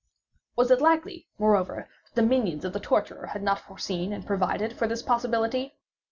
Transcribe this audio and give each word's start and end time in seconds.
Was 0.55 0.71
it 0.71 0.81
likely, 0.81 1.27
moreover, 1.37 1.87
that 2.05 2.15
the 2.19 2.27
minions 2.27 2.65
of 2.65 2.73
the 2.73 2.79
torturer 2.79 3.27
had 3.27 3.43
not 3.43 3.59
foreseen 3.59 4.11
and 4.13 4.25
provided 4.25 4.73
for 4.73 4.87
this 4.87 5.03
possibility? 5.03 5.75